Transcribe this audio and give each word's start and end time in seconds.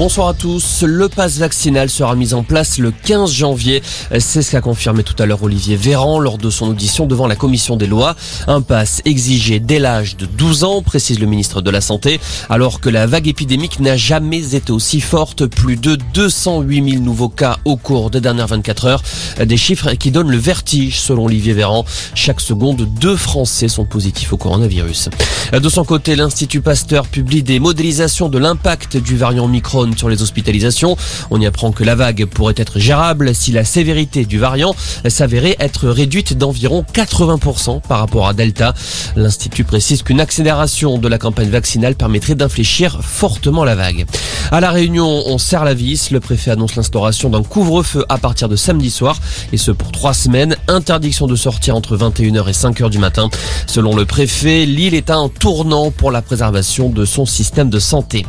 Bonsoir 0.00 0.28
à 0.28 0.32
tous. 0.34 0.82
Le 0.82 1.10
pass 1.10 1.36
vaccinal 1.36 1.90
sera 1.90 2.16
mis 2.16 2.32
en 2.32 2.42
place 2.42 2.78
le 2.78 2.90
15 2.90 3.30
janvier. 3.30 3.82
C'est 4.18 4.40
ce 4.40 4.50
qu'a 4.50 4.62
confirmé 4.62 5.02
tout 5.02 5.14
à 5.22 5.26
l'heure 5.26 5.42
Olivier 5.42 5.76
Véran 5.76 6.18
lors 6.18 6.38
de 6.38 6.48
son 6.48 6.68
audition 6.68 7.04
devant 7.04 7.26
la 7.26 7.36
commission 7.36 7.76
des 7.76 7.86
lois. 7.86 8.16
Un 8.46 8.62
pass 8.62 9.02
exigé 9.04 9.60
dès 9.60 9.78
l'âge 9.78 10.16
de 10.16 10.24
12 10.24 10.64
ans, 10.64 10.80
précise 10.80 11.20
le 11.20 11.26
ministre 11.26 11.60
de 11.60 11.70
la 11.70 11.82
Santé, 11.82 12.18
alors 12.48 12.80
que 12.80 12.88
la 12.88 13.06
vague 13.06 13.28
épidémique 13.28 13.78
n'a 13.78 13.98
jamais 13.98 14.54
été 14.54 14.72
aussi 14.72 15.02
forte. 15.02 15.44
Plus 15.44 15.76
de 15.76 15.98
208 16.14 16.92
000 16.92 17.02
nouveaux 17.04 17.28
cas 17.28 17.58
au 17.66 17.76
cours 17.76 18.08
des 18.08 18.22
dernières 18.22 18.46
24 18.46 18.86
heures. 18.86 19.02
Des 19.44 19.58
chiffres 19.58 19.92
qui 19.92 20.10
donnent 20.10 20.30
le 20.30 20.38
vertige 20.38 20.98
selon 20.98 21.26
Olivier 21.26 21.52
Véran. 21.52 21.84
Chaque 22.14 22.40
seconde, 22.40 22.88
deux 22.98 23.16
Français 23.16 23.68
sont 23.68 23.84
positifs 23.84 24.32
au 24.32 24.38
coronavirus. 24.38 25.10
De 25.52 25.68
son 25.68 25.84
côté, 25.84 26.16
l'Institut 26.16 26.62
Pasteur 26.62 27.06
publie 27.06 27.42
des 27.42 27.60
modélisations 27.60 28.30
de 28.30 28.38
l'impact 28.38 28.96
du 28.96 29.18
variant 29.18 29.44
Omicron 29.44 29.89
sur 29.96 30.08
les 30.08 30.22
hospitalisations. 30.22 30.96
On 31.30 31.40
y 31.40 31.46
apprend 31.46 31.72
que 31.72 31.84
la 31.84 31.94
vague 31.94 32.24
pourrait 32.26 32.54
être 32.56 32.78
gérable 32.78 33.34
si 33.34 33.52
la 33.52 33.64
sévérité 33.64 34.24
du 34.24 34.38
variant 34.38 34.74
s'avérait 35.08 35.56
être 35.58 35.88
réduite 35.88 36.36
d'environ 36.36 36.84
80% 36.92 37.80
par 37.82 38.00
rapport 38.00 38.28
à 38.28 38.34
Delta. 38.34 38.74
L'Institut 39.16 39.64
précise 39.64 40.02
qu'une 40.02 40.20
accélération 40.20 40.98
de 40.98 41.08
la 41.08 41.18
campagne 41.18 41.50
vaccinale 41.50 41.94
permettrait 41.94 42.34
d'infléchir 42.34 43.00
fortement 43.02 43.64
la 43.64 43.74
vague. 43.74 44.06
À 44.50 44.60
la 44.60 44.70
Réunion, 44.70 45.22
on 45.26 45.38
serre 45.38 45.64
la 45.64 45.74
vis. 45.74 46.10
Le 46.10 46.20
préfet 46.20 46.50
annonce 46.50 46.76
l'instauration 46.76 47.30
d'un 47.30 47.42
couvre-feu 47.42 48.04
à 48.08 48.18
partir 48.18 48.48
de 48.48 48.56
samedi 48.56 48.90
soir 48.90 49.18
et 49.52 49.56
ce 49.56 49.70
pour 49.70 49.92
trois 49.92 50.14
semaines. 50.14 50.56
Interdiction 50.68 51.26
de 51.26 51.36
sortir 51.36 51.76
entre 51.76 51.96
21h 51.96 52.48
et 52.48 52.52
5h 52.52 52.90
du 52.90 52.98
matin. 52.98 53.28
Selon 53.66 53.94
le 53.94 54.04
préfet, 54.04 54.66
l'île 54.66 54.94
est 54.94 55.10
un 55.10 55.28
tournant 55.28 55.90
pour 55.90 56.10
la 56.10 56.22
préservation 56.22 56.88
de 56.88 57.04
son 57.04 57.26
système 57.26 57.70
de 57.70 57.78
santé. 57.78 58.26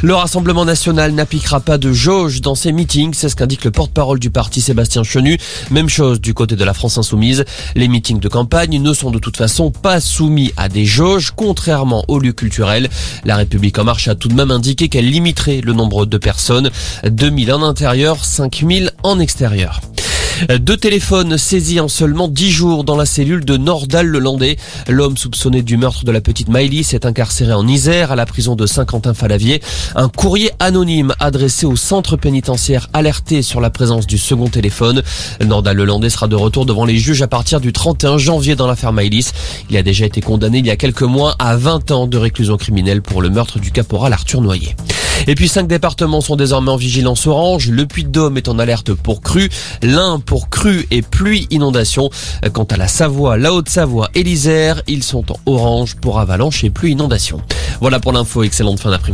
Le 0.00 0.14
Rassemblement 0.14 0.64
national 0.64 1.10
n'appliquera 1.10 1.58
pas 1.58 1.76
de 1.76 1.92
jauge 1.92 2.40
dans 2.40 2.54
ses 2.54 2.70
meetings, 2.70 3.14
c'est 3.14 3.28
ce 3.28 3.34
qu'indique 3.34 3.64
le 3.64 3.72
porte-parole 3.72 4.20
du 4.20 4.30
parti 4.30 4.60
Sébastien 4.60 5.02
Chenu. 5.02 5.38
Même 5.72 5.88
chose 5.88 6.20
du 6.20 6.34
côté 6.34 6.54
de 6.54 6.64
la 6.64 6.72
France 6.72 6.98
insoumise. 6.98 7.44
Les 7.74 7.88
meetings 7.88 8.20
de 8.20 8.28
campagne 8.28 8.80
ne 8.80 8.92
sont 8.92 9.10
de 9.10 9.18
toute 9.18 9.36
façon 9.36 9.72
pas 9.72 10.00
soumis 10.00 10.52
à 10.56 10.68
des 10.68 10.84
jauges, 10.84 11.32
contrairement 11.34 12.04
aux 12.06 12.20
lieux 12.20 12.32
culturels. 12.32 12.88
La 13.24 13.34
République 13.34 13.78
en 13.80 13.84
marche 13.84 14.06
a 14.06 14.14
tout 14.14 14.28
de 14.28 14.34
même 14.34 14.52
indiqué 14.52 14.88
qu'elle 14.88 15.10
limiterait 15.10 15.62
le 15.62 15.72
nombre 15.72 16.06
de 16.06 16.16
personnes. 16.16 16.70
2000 17.04 17.52
en 17.52 17.62
intérieur, 17.64 18.24
5000 18.24 18.92
en 19.02 19.18
extérieur. 19.18 19.80
Deux 20.60 20.76
téléphones 20.76 21.36
saisis 21.36 21.80
en 21.80 21.88
seulement 21.88 22.28
dix 22.28 22.50
jours 22.50 22.84
dans 22.84 22.96
la 22.96 23.06
cellule 23.06 23.44
de 23.44 23.56
Nordal-le-Landais. 23.56 24.56
L'homme 24.88 25.16
soupçonné 25.16 25.62
du 25.62 25.76
meurtre 25.76 26.04
de 26.04 26.12
la 26.12 26.20
petite 26.20 26.48
Miley 26.48 26.82
s'est 26.84 27.06
incarcéré 27.06 27.52
en 27.52 27.66
Isère 27.66 28.12
à 28.12 28.16
la 28.16 28.24
prison 28.24 28.54
de 28.54 28.66
Saint-Quentin-Falavier. 28.66 29.60
Un 29.96 30.08
courrier 30.08 30.50
anonyme 30.60 31.12
adressé 31.18 31.66
au 31.66 31.74
centre 31.74 32.16
pénitentiaire 32.16 32.88
alerté 32.92 33.42
sur 33.42 33.60
la 33.60 33.70
présence 33.70 34.06
du 34.06 34.16
second 34.16 34.48
téléphone. 34.48 35.02
Nordal-le-Landais 35.44 36.10
sera 36.10 36.28
de 36.28 36.36
retour 36.36 36.66
devant 36.66 36.84
les 36.84 36.98
juges 36.98 37.22
à 37.22 37.28
partir 37.28 37.60
du 37.60 37.72
31 37.72 38.18
janvier 38.18 38.54
dans 38.54 38.66
l'affaire 38.66 38.92
Maïlis. 38.92 39.32
Il 39.70 39.76
a 39.76 39.82
déjà 39.82 40.06
été 40.06 40.20
condamné 40.20 40.58
il 40.58 40.66
y 40.66 40.70
a 40.70 40.76
quelques 40.76 41.02
mois 41.02 41.34
à 41.38 41.56
20 41.56 41.90
ans 41.90 42.06
de 42.06 42.16
réclusion 42.16 42.56
criminelle 42.56 43.02
pour 43.02 43.22
le 43.22 43.30
meurtre 43.30 43.58
du 43.58 43.72
caporal 43.72 44.12
Arthur 44.12 44.40
Noyer. 44.40 44.76
Et 45.30 45.34
puis 45.34 45.46
cinq 45.46 45.66
départements 45.66 46.22
sont 46.22 46.36
désormais 46.36 46.70
en 46.70 46.76
vigilance 46.76 47.26
orange. 47.26 47.68
Le 47.68 47.84
Puy-de-Dôme 47.84 48.38
est 48.38 48.48
en 48.48 48.58
alerte 48.58 48.94
pour 48.94 49.20
crue, 49.20 49.50
l'Ain 49.82 50.20
pour 50.20 50.48
crue 50.48 50.86
et 50.90 51.02
pluie 51.02 51.46
inondation. 51.50 52.08
Quant 52.54 52.64
à 52.64 52.78
la 52.78 52.88
Savoie, 52.88 53.36
la 53.36 53.52
Haute-Savoie 53.52 54.08
et 54.14 54.22
l'Isère, 54.22 54.80
ils 54.86 55.04
sont 55.04 55.30
en 55.30 55.36
orange 55.44 55.96
pour 55.96 56.18
avalanche 56.18 56.64
et 56.64 56.70
pluie 56.70 56.92
inondation. 56.92 57.42
Voilà 57.82 58.00
pour 58.00 58.12
l'info, 58.12 58.42
excellente 58.42 58.80
fin 58.80 58.90
d'après-midi. 58.90 59.06